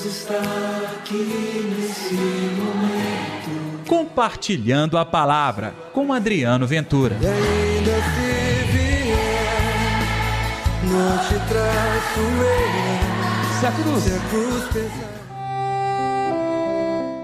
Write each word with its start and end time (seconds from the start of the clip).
Deus 0.00 0.04
está 0.04 0.40
aqui 0.94 1.74
nesse 1.78 2.14
momento. 2.14 3.86
Compartilhando 3.86 4.96
a 4.96 5.04
palavra 5.04 5.74
com 5.92 6.10
Adriano 6.12 6.66
Ventura. 6.66 7.16
E 7.20 7.26
ainda 7.26 7.90
se 7.90 8.64
vier, 8.72 9.16
não 10.84 11.18
te 11.18 11.34
traço 11.48 12.20
eu. 12.20 13.60
Se 13.60 13.66
a 13.66 13.72
cruz. 13.72 14.02
Se 14.02 14.14
a 14.14 14.20
cruz 14.30 14.64
pesar. 14.72 15.10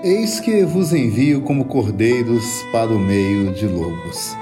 Eis 0.04 0.38
que 0.40 0.62
vos 0.64 0.92
envio 0.92 1.40
como 1.42 1.64
cordeiros 1.64 2.44
para 2.72 2.90
o 2.90 2.98
meio 2.98 3.54
de 3.54 3.66
lobos. 3.66 4.36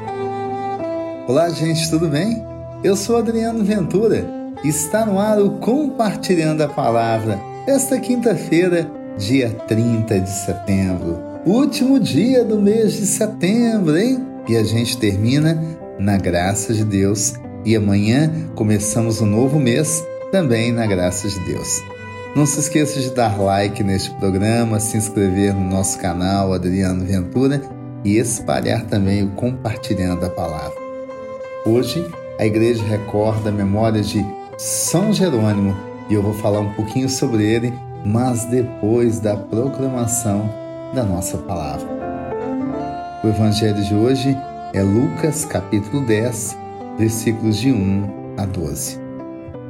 Olá, 1.28 1.50
gente, 1.50 1.88
tudo 1.88 2.08
bem? 2.08 2.44
Eu 2.82 2.96
sou 2.96 3.18
Adriano 3.18 3.64
Ventura. 3.64 4.26
Está 4.64 5.06
no 5.06 5.20
ar 5.20 5.38
o 5.38 5.58
Compartilhando 5.58 6.62
a 6.62 6.68
Palavra, 6.68 7.38
esta 7.66 7.98
quinta-feira, 7.98 8.90
dia 9.16 9.48
30 9.66 10.20
de 10.20 10.30
setembro. 10.30 11.18
Último 11.46 11.98
dia 11.98 12.44
do 12.44 12.60
mês 12.60 12.92
de 12.94 13.06
setembro, 13.06 13.96
hein? 13.96 14.22
E 14.46 14.56
a 14.56 14.62
gente 14.62 14.98
termina 14.98 15.62
na 15.98 16.18
graça 16.18 16.74
de 16.74 16.84
Deus. 16.84 17.34
E 17.64 17.74
amanhã 17.74 18.30
começamos 18.54 19.22
um 19.22 19.26
novo 19.26 19.58
mês, 19.58 20.04
também 20.30 20.72
na 20.72 20.86
graça 20.86 21.26
de 21.28 21.40
Deus. 21.40 21.82
Não 22.36 22.44
se 22.44 22.60
esqueça 22.60 23.00
de 23.00 23.10
dar 23.10 23.40
like 23.40 23.82
neste 23.82 24.10
programa, 24.16 24.78
se 24.78 24.98
inscrever 24.98 25.54
no 25.54 25.70
nosso 25.70 25.98
canal 25.98 26.52
Adriano 26.52 27.04
Ventura 27.04 27.62
e 28.04 28.18
espalhar 28.18 28.84
também 28.84 29.22
o 29.22 29.30
Compartilhando 29.30 30.26
a 30.26 30.30
Palavra. 30.30 30.76
Hoje, 31.64 32.06
a 32.38 32.44
igreja 32.44 32.84
recorda 32.84 33.48
a 33.48 33.52
memória 33.52 34.02
de 34.02 34.22
São 34.58 35.12
Jerônimo 35.12 35.93
e 36.08 36.14
eu 36.14 36.22
vou 36.22 36.34
falar 36.34 36.60
um 36.60 36.72
pouquinho 36.74 37.08
sobre 37.08 37.44
ele, 37.44 37.72
mas 38.04 38.44
depois 38.46 39.20
da 39.20 39.36
proclamação 39.36 40.48
da 40.94 41.02
nossa 41.02 41.38
palavra. 41.38 41.86
O 43.22 43.28
evangelho 43.28 43.82
de 43.82 43.94
hoje 43.94 44.36
é 44.72 44.82
Lucas, 44.82 45.44
capítulo 45.44 46.04
10, 46.04 46.56
versículos 46.98 47.56
de 47.58 47.72
1 47.72 48.34
a 48.36 48.44
12. 48.44 49.00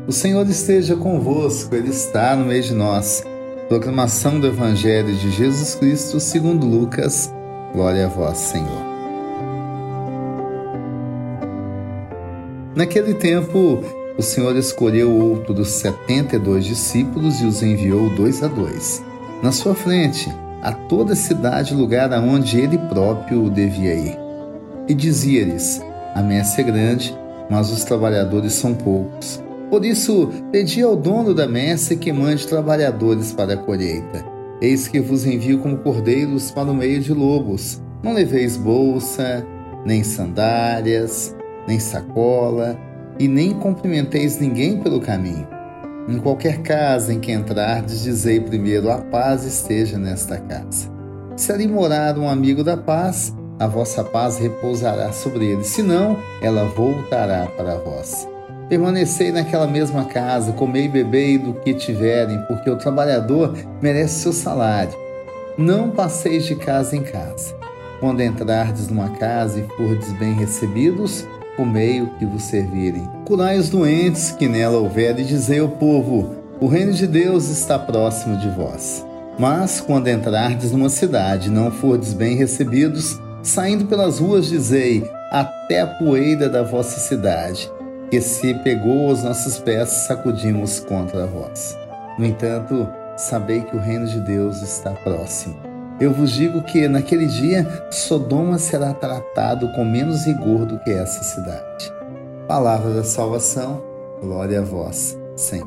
O 0.07 0.13
Senhor 0.13 0.47
esteja 0.49 0.97
convosco, 0.97 1.75
Ele 1.75 1.89
está 1.89 2.37
no 2.37 2.47
meio 2.47 2.63
de 2.63 2.75
nós. 2.75 3.23
Proclamação 3.69 4.39
do 4.39 4.47
Evangelho 4.47 5.15
de 5.15 5.31
Jesus 5.31 5.75
Cristo 5.77 6.21
segundo 6.21 6.67
Lucas. 6.67 7.33
Glória 7.73 8.05
a 8.05 8.09
vós, 8.09 8.37
Senhor. 8.37 8.85
Naquele 12.77 13.15
tempo, 13.15 13.83
o 14.17 14.23
Senhor 14.23 14.57
escolheu 14.57 15.11
outros 15.11 15.69
setenta 15.69 16.37
e 16.37 16.39
dois 16.39 16.65
discípulos 16.65 17.41
e 17.41 17.47
os 17.47 17.63
enviou 17.63 18.09
dois 18.11 18.43
a 18.43 18.47
dois. 18.47 19.03
Na 19.43 19.51
sua 19.51 19.75
frente, 19.75 20.31
a 20.63 20.73
toda 20.73 21.13
a 21.13 21.17
cidade, 21.17 21.75
lugar 21.75 22.13
aonde 22.13 22.61
ele 22.61 22.79
próprio 22.79 23.51
devia 23.51 23.95
ir. 23.95 24.19
E 24.89 24.95
dizia-lhes: 24.95 25.83
A 26.15 26.23
messe 26.23 26.61
é 26.61 26.65
grande, 26.65 27.17
mas 27.51 27.71
os 27.71 27.85
trabalhadores 27.85 28.53
são 28.53 28.73
poucos. 28.73 29.43
Por 29.69 29.85
isso, 29.85 30.31
pedi 30.53 30.83
ao 30.83 30.95
dono 30.95 31.35
da 31.35 31.49
messe 31.49 31.97
que 31.97 32.13
mande 32.13 32.47
trabalhadores 32.47 33.33
para 33.33 33.55
a 33.55 33.57
colheita. 33.57 34.25
Eis 34.61 34.87
que 34.87 35.01
vos 35.01 35.27
envio 35.27 35.59
como 35.59 35.79
cordeiros 35.79 36.51
para 36.51 36.71
o 36.71 36.75
meio 36.75 37.01
de 37.01 37.13
lobos. 37.13 37.83
Não 38.03 38.13
leveis 38.13 38.57
bolsa, 38.57 39.45
nem 39.85 40.05
sandálias, 40.05 41.35
nem 41.67 41.81
sacola, 41.81 42.79
e 43.19 43.29
nem 43.29 43.53
cumprimenteis 43.53 44.39
ninguém 44.39 44.81
pelo 44.81 45.01
caminho. 45.01 45.47
Em 46.09 46.19
qualquer 46.19 46.63
casa 46.63 47.13
em 47.13 47.21
que 47.21 47.33
entrardes, 47.33 48.03
dizei 48.03 48.41
primeiro: 48.41 48.91
a 48.91 48.99
paz 48.99 49.45
esteja 49.45 49.99
nesta 49.99 50.39
casa. 50.39 50.93
Se 51.37 51.51
ali 51.51 51.67
morar 51.67 52.19
um 52.19 52.29
amigo 52.29 52.63
da 52.63 52.77
paz, 52.77 53.35
a 53.59 53.67
vossa 53.67 54.05
paz 54.05 54.39
repousará 54.39 55.13
sobre 55.13 55.47
ele, 55.47 55.65
senão 55.65 56.17
ela 56.43 56.65
voltará 56.67 57.47
para 57.57 57.77
vós. 57.77 58.29
Permanecei 58.69 59.31
naquela 59.31 59.67
mesma 59.67 60.05
casa, 60.05 60.53
comei 60.53 60.85
e 60.85 60.89
bebei 60.89 61.39
do 61.39 61.55
que 61.55 61.75
tiverem, 61.75 62.41
porque 62.47 62.69
o 62.69 62.77
trabalhador 62.77 63.55
merece 63.81 64.21
seu 64.21 64.33
salário. 64.33 64.95
Não 65.57 65.91
passeis 65.91 66.45
de 66.47 66.57
casa 66.57 66.97
em 66.97 67.03
casa. 67.03 67.55
Quando 68.01 68.23
entrardes 68.23 68.89
numa 68.89 69.11
casa 69.11 69.61
e 69.61 69.77
fordes 69.77 70.13
bem 70.15 70.35
recebidos, 70.35 71.27
o 71.59 72.19
que 72.19 72.27
vos 72.27 72.43
servirem. 72.43 73.09
Curai 73.25 73.59
os 73.59 73.69
doentes 73.69 74.33
que 74.33 74.49
nela 74.49 74.79
houver, 74.79 75.19
e 75.19 75.25
dizei 75.25 75.61
ao 75.61 75.69
povo: 75.69 76.35
o 76.61 76.67
reino 76.67 76.93
de 76.93 77.07
Deus 77.07 77.49
está 77.49 77.79
próximo 77.79 78.37
de 78.37 78.49
vós. 78.51 79.05
Mas 79.39 79.81
quando 79.81 80.09
entrardes 80.09 80.73
numa 80.73 80.89
cidade 80.89 81.49
e 81.49 81.53
não 81.53 81.71
fordes 81.71 82.13
bem 82.13 82.37
recebidos, 82.37 83.19
saindo 83.43 83.87
pelas 83.87 84.19
ruas, 84.19 84.47
dizei: 84.47 85.11
até 85.31 85.81
a 85.81 85.87
poeira 85.87 86.49
da 86.49 86.63
vossa 86.63 87.01
cidade 87.01 87.71
que 88.11 88.21
se 88.21 88.55
pegou 88.55 89.09
aos 89.09 89.25
nossos 89.25 89.59
pés, 89.59 89.89
sacudimos 89.89 90.79
contra 90.79 91.27
vós. 91.27 91.77
No 92.17 92.25
entanto, 92.25 92.89
sabei 93.17 93.63
que 93.63 93.75
o 93.75 93.81
reino 93.81 94.07
de 94.07 94.21
Deus 94.21 94.63
está 94.63 94.91
próximo. 94.91 95.57
Eu 96.01 96.13
vos 96.13 96.33
digo 96.33 96.63
que 96.63 96.89
naquele 96.89 97.27
dia 97.27 97.89
Sodoma 97.91 98.59
será 98.59 98.93
tratado 98.93 99.71
com 99.73 99.85
menos 99.85 100.27
rigor 100.27 100.67
do 100.67 100.79
que 100.81 100.91
essa 100.91 101.23
cidade. 101.23 101.93
Palavra 102.49 102.93
da 102.93 103.05
salvação, 103.05 103.83
glória 104.21 104.61
a 104.61 104.65
vós, 104.65 105.17
Senhor. 105.37 105.67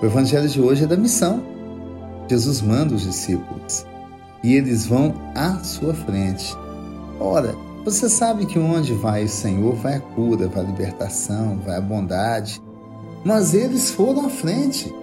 O 0.00 0.06
evangelho 0.06 0.48
de 0.48 0.60
hoje 0.60 0.84
é 0.84 0.86
da 0.86 0.96
missão. 0.96 1.42
Jesus 2.26 2.62
manda 2.62 2.94
os 2.94 3.02
discípulos 3.02 3.84
e 4.42 4.54
eles 4.54 4.86
vão 4.86 5.14
à 5.34 5.58
sua 5.58 5.92
frente. 5.92 6.56
Ora, 7.20 7.54
você 7.84 8.08
sabe 8.08 8.46
que 8.46 8.58
onde 8.58 8.94
vai 8.94 9.24
o 9.24 9.28
Senhor 9.28 9.74
vai 9.74 9.96
a 9.96 10.00
cura, 10.00 10.48
vai 10.48 10.62
a 10.62 10.66
libertação, 10.66 11.58
vai 11.64 11.76
a 11.76 11.80
bondade. 11.80 12.62
Mas 13.24 13.52
eles 13.52 13.90
foram 13.90 14.26
à 14.26 14.30
frente. 14.30 14.94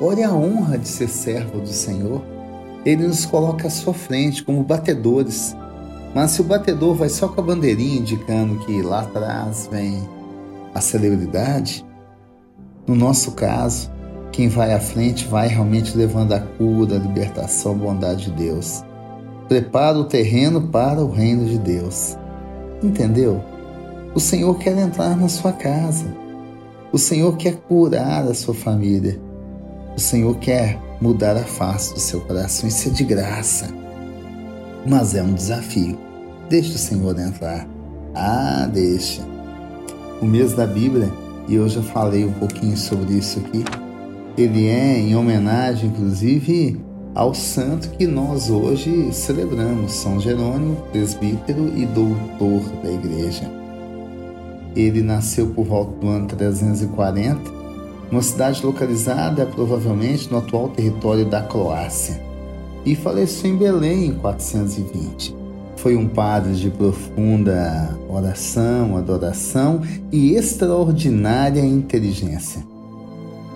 Olha 0.00 0.28
a 0.28 0.34
honra 0.34 0.78
de 0.78 0.88
ser 0.88 1.08
servo 1.08 1.60
do 1.60 1.68
Senhor. 1.68 2.22
Ele 2.84 3.06
nos 3.06 3.24
coloca 3.24 3.68
à 3.68 3.70
sua 3.70 3.94
frente 3.94 4.42
como 4.42 4.62
batedores. 4.62 5.56
Mas 6.14 6.32
se 6.32 6.40
o 6.40 6.44
batedor 6.44 6.94
vai 6.94 7.08
só 7.08 7.28
com 7.28 7.40
a 7.40 7.44
bandeirinha 7.44 7.98
indicando 7.98 8.58
que 8.64 8.82
lá 8.82 9.00
atrás 9.00 9.68
vem 9.70 10.08
a 10.74 10.80
celebridade, 10.80 11.84
no 12.86 12.94
nosso 12.94 13.32
caso, 13.32 13.90
quem 14.30 14.48
vai 14.48 14.72
à 14.72 14.80
frente 14.80 15.26
vai 15.26 15.48
realmente 15.48 15.96
levando 15.96 16.32
a 16.32 16.40
cura, 16.40 16.96
a 16.96 16.98
libertação, 16.98 17.72
a 17.72 17.76
bondade 17.76 18.26
de 18.26 18.32
Deus 18.32 18.84
prepara 19.48 19.98
o 19.98 20.04
terreno 20.04 20.68
para 20.68 21.02
o 21.02 21.10
reino 21.10 21.44
de 21.46 21.58
Deus. 21.58 22.16
Entendeu? 22.82 23.42
O 24.14 24.20
Senhor 24.20 24.56
quer 24.58 24.76
entrar 24.76 25.16
na 25.16 25.28
sua 25.28 25.52
casa. 25.52 26.06
O 26.92 26.98
Senhor 26.98 27.36
quer 27.36 27.56
curar 27.56 28.24
a 28.24 28.34
sua 28.34 28.54
família. 28.54 29.20
O 29.96 30.00
Senhor 30.00 30.36
quer 30.38 30.78
mudar 31.00 31.36
a 31.36 31.44
face 31.44 31.94
do 31.94 32.00
seu 32.00 32.20
coração. 32.20 32.68
Isso 32.68 32.88
é 32.88 32.92
de 32.92 33.04
graça. 33.04 33.68
Mas 34.86 35.14
é 35.14 35.22
um 35.22 35.34
desafio. 35.34 35.98
Deixa 36.48 36.74
o 36.74 36.78
Senhor 36.78 37.18
entrar. 37.18 37.66
Ah, 38.14 38.68
deixa. 38.72 39.22
O 40.20 40.24
mês 40.24 40.52
da 40.52 40.66
Bíblia, 40.66 41.10
e 41.48 41.54
eu 41.54 41.68
já 41.68 41.82
falei 41.82 42.24
um 42.24 42.32
pouquinho 42.32 42.76
sobre 42.76 43.14
isso 43.14 43.38
aqui, 43.40 43.64
ele 44.36 44.66
é 44.66 44.98
em 44.98 45.14
homenagem, 45.14 45.90
inclusive, 45.90 46.80
ao 47.14 47.32
santo 47.32 47.90
que 47.90 48.06
nós 48.06 48.50
hoje 48.50 49.12
celebramos, 49.12 49.92
São 49.92 50.18
Jerônimo, 50.18 50.76
presbítero 50.90 51.72
e 51.76 51.86
doutor 51.86 52.60
da 52.82 52.90
Igreja. 52.90 53.48
Ele 54.74 55.02
nasceu 55.02 55.46
por 55.48 55.64
volta 55.64 55.92
do 56.00 56.08
ano 56.08 56.26
340, 56.26 57.63
numa 58.10 58.22
cidade 58.22 58.64
localizada 58.64 59.46
provavelmente 59.46 60.30
no 60.30 60.38
atual 60.38 60.68
território 60.68 61.24
da 61.24 61.42
Croácia, 61.42 62.20
e 62.84 62.94
faleceu 62.94 63.50
em 63.50 63.56
Belém 63.56 64.06
em 64.06 64.14
420. 64.14 65.34
Foi 65.76 65.96
um 65.96 66.08
padre 66.08 66.54
de 66.54 66.70
profunda 66.70 67.98
oração, 68.08 68.96
adoração 68.96 69.82
e 70.10 70.34
extraordinária 70.34 71.60
inteligência 71.60 72.74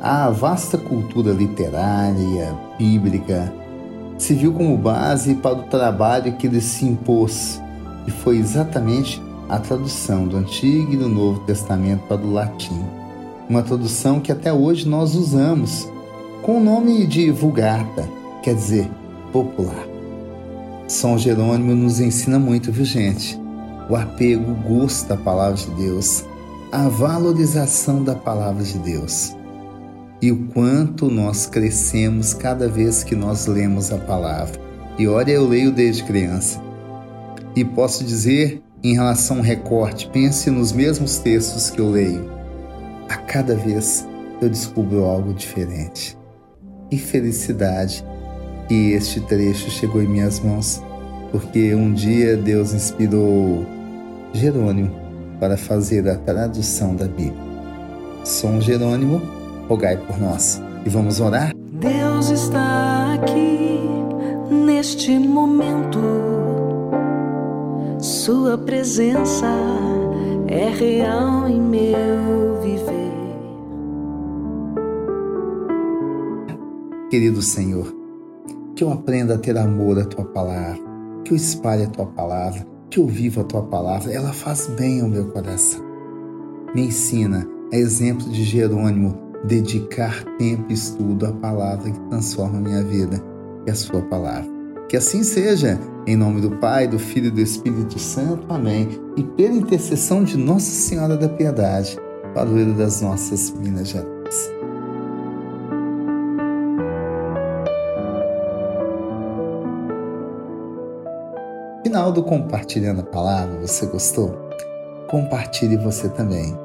a 0.00 0.30
vasta 0.30 0.78
cultura 0.78 1.32
literária, 1.32 2.56
bíblica, 2.78 3.52
se 4.16 4.34
viu 4.34 4.52
como 4.52 4.76
base 4.76 5.34
para 5.34 5.56
o 5.56 5.62
trabalho 5.64 6.36
que 6.36 6.46
ele 6.46 6.60
se 6.60 6.84
impôs, 6.84 7.60
e 8.06 8.10
foi 8.10 8.38
exatamente 8.38 9.22
a 9.48 9.58
tradução 9.58 10.26
do 10.28 10.36
Antigo 10.36 10.92
e 10.92 10.96
do 10.96 11.08
Novo 11.08 11.40
Testamento 11.40 12.02
para 12.06 12.20
o 12.20 12.32
latim. 12.32 12.80
Uma 13.48 13.62
tradução 13.62 14.20
que 14.20 14.30
até 14.30 14.52
hoje 14.52 14.86
nós 14.88 15.14
usamos, 15.14 15.88
com 16.42 16.58
o 16.58 16.62
nome 16.62 17.06
de 17.06 17.30
Vulgata, 17.30 18.08
quer 18.42 18.54
dizer, 18.54 18.88
popular. 19.32 19.86
São 20.86 21.18
Jerônimo 21.18 21.74
nos 21.74 21.98
ensina 22.00 22.38
muito, 22.38 22.70
viu 22.70 22.84
gente? 22.84 23.40
O 23.88 23.96
apego, 23.96 24.52
o 24.52 24.54
gosto 24.54 25.08
da 25.08 25.16
palavra 25.16 25.56
de 25.56 25.70
Deus, 25.70 26.24
a 26.70 26.88
valorização 26.88 28.04
da 28.04 28.14
palavra 28.14 28.62
de 28.62 28.78
Deus. 28.78 29.34
e 30.20 30.32
o 30.32 30.48
quanto 30.48 31.08
nós 31.08 31.46
crescemos 31.46 32.34
cada 32.34 32.68
vez 32.68 33.04
que 33.04 33.14
nós 33.14 33.46
lemos 33.46 33.92
a 33.92 33.98
palavra. 33.98 34.60
E 34.98 35.06
olha, 35.06 35.30
eu 35.30 35.46
leio 35.46 35.70
desde 35.70 36.02
criança. 36.02 36.60
E 37.54 37.64
posso 37.64 38.04
dizer, 38.04 38.60
em 38.82 38.94
relação 38.94 39.38
ao 39.38 39.42
recorte, 39.42 40.08
pense 40.12 40.50
nos 40.50 40.72
mesmos 40.72 41.18
textos 41.18 41.70
que 41.70 41.80
eu 41.80 41.90
leio. 41.90 42.28
A 43.08 43.16
cada 43.16 43.54
vez 43.54 44.06
eu 44.40 44.48
descubro 44.48 45.04
algo 45.04 45.32
diferente. 45.32 46.16
Que 46.90 46.98
felicidade 46.98 48.04
que 48.68 48.92
este 48.92 49.20
trecho 49.20 49.70
chegou 49.70 50.02
em 50.02 50.06
minhas 50.06 50.40
mãos, 50.40 50.82
porque 51.32 51.74
um 51.74 51.92
dia 51.92 52.36
Deus 52.36 52.72
inspirou 52.72 53.64
Jerônimo 54.32 54.90
para 55.40 55.56
fazer 55.56 56.08
a 56.08 56.16
tradução 56.16 56.94
da 56.94 57.06
Bíblia. 57.06 57.48
São 58.24 58.60
Jerônimo, 58.60 59.22
rogai 59.68 59.96
por 59.96 60.18
nós. 60.18 60.60
E 60.84 60.88
vamos 60.88 61.20
orar? 61.20 61.54
Deus 61.72 62.30
está 62.30 63.14
aqui 63.14 63.80
neste 64.50 65.18
momento. 65.18 65.98
Sua 67.98 68.58
presença 68.58 69.46
é 70.48 70.70
real 70.70 71.46
em 71.46 71.60
meu 71.60 72.60
viver. 72.62 73.08
Querido 77.10 77.42
Senhor, 77.42 77.94
que 78.74 78.82
eu 78.82 78.90
aprenda 78.90 79.34
a 79.34 79.38
ter 79.38 79.56
amor 79.58 79.98
à 79.98 80.04
tua 80.04 80.24
palavra, 80.24 80.80
que 81.24 81.32
eu 81.32 81.36
espalhe 81.36 81.84
a 81.84 81.88
tua 81.88 82.06
palavra, 82.06 82.66
que 82.88 82.98
eu 82.98 83.06
viva 83.06 83.42
a 83.42 83.44
tua 83.44 83.62
palavra. 83.62 84.12
Ela 84.12 84.32
faz 84.32 84.66
bem 84.68 85.02
ao 85.02 85.08
meu 85.08 85.28
coração. 85.28 85.84
Me 86.74 86.86
ensina, 86.86 87.46
a 87.72 87.76
exemplo 87.76 88.28
de 88.30 88.42
Jerônimo, 88.42 89.18
dedicar 89.44 90.24
tempo 90.38 90.64
e 90.70 90.74
estudo 90.74 91.26
à 91.26 91.32
palavra 91.32 91.90
que 91.90 92.00
transforma 92.08 92.58
a 92.58 92.62
minha 92.62 92.82
vida, 92.82 93.22
que 93.64 93.70
é 93.70 93.72
a 93.72 93.76
sua 93.76 94.00
palavra. 94.02 94.57
Que 94.88 94.96
assim 94.96 95.22
seja, 95.22 95.78
em 96.06 96.16
nome 96.16 96.40
do 96.40 96.52
Pai, 96.52 96.88
do 96.88 96.98
Filho 96.98 97.26
e 97.26 97.30
do 97.30 97.42
Espírito 97.42 97.98
Santo. 97.98 98.46
Amém. 98.48 98.88
E 99.18 99.22
pela 99.22 99.52
intercessão 99.52 100.24
de 100.24 100.38
Nossa 100.38 100.70
Senhora 100.70 101.14
da 101.14 101.28
Piedade, 101.28 101.98
padroeira 102.34 102.72
das 102.72 103.02
nossas 103.02 103.50
Minas 103.50 103.88
Gerais. 103.88 104.50
Final 111.82 112.10
do 112.10 112.22
Compartilhando 112.22 113.00
a 113.00 113.04
Palavra, 113.04 113.60
você 113.60 113.84
gostou? 113.84 114.34
Compartilhe 115.10 115.76
você 115.76 116.08
também. 116.08 116.56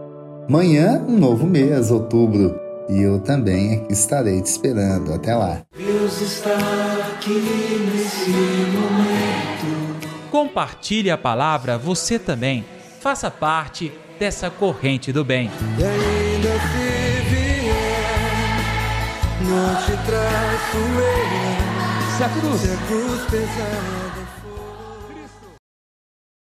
Amanhã, 0.47 1.03
um 1.07 1.17
novo 1.17 1.45
mês, 1.45 1.91
outubro, 1.91 2.57
e 2.87 3.01
eu 3.01 3.19
também 3.19 3.73
aqui 3.73 3.91
estarei 3.91 4.41
te 4.41 4.47
esperando. 4.47 5.13
Até 5.13 5.35
lá. 5.35 5.65
Aqui 7.23 7.39
nesse 7.95 8.31
momento. 8.31 10.29
Compartilhe 10.29 11.09
a 11.09 11.17
palavra 11.17 11.77
você 11.77 12.19
também. 12.19 12.65
Faça 12.99 13.31
parte 13.31 13.93
dessa 14.19 14.49
corrente 14.49 15.13
do 15.13 15.23
bem. 15.23 15.49
E 15.79 15.83
ainda 15.85 16.49
se 16.49 17.21
vier, 17.29 17.71
não 19.39 19.73
te 19.85 19.95
traço 20.05 20.77
eu. 20.99 22.17
Se 22.17 22.23
a 22.25 22.29
cruz 22.29 22.59
Se 22.59 22.71
a 22.73 22.77
cruz 22.87 23.21
pesar 23.31 24.12